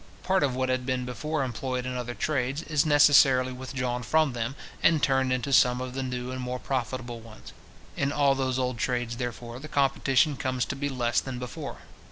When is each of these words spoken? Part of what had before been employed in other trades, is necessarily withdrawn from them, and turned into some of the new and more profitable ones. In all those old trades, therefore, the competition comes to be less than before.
Part 0.23 0.41
of 0.41 0.55
what 0.55 0.69
had 0.69 0.83
before 1.05 1.41
been 1.41 1.45
employed 1.45 1.85
in 1.85 1.95
other 1.95 2.15
trades, 2.15 2.63
is 2.63 2.87
necessarily 2.87 3.53
withdrawn 3.53 4.01
from 4.01 4.33
them, 4.33 4.55
and 4.81 4.97
turned 5.03 5.31
into 5.31 5.53
some 5.53 5.79
of 5.79 5.93
the 5.93 6.01
new 6.01 6.31
and 6.31 6.41
more 6.41 6.57
profitable 6.57 7.19
ones. 7.19 7.53
In 7.95 8.11
all 8.11 8.33
those 8.33 8.57
old 8.57 8.79
trades, 8.79 9.17
therefore, 9.17 9.59
the 9.59 9.67
competition 9.67 10.37
comes 10.37 10.65
to 10.65 10.75
be 10.75 10.89
less 10.89 11.21
than 11.21 11.37
before. 11.37 11.81